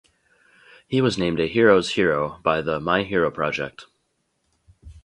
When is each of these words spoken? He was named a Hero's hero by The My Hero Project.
He 0.87 0.99
was 0.99 1.19
named 1.19 1.39
a 1.39 1.45
Hero's 1.45 1.91
hero 1.91 2.39
by 2.41 2.61
The 2.63 2.79
My 2.79 3.03
Hero 3.03 3.29
Project. 3.29 3.85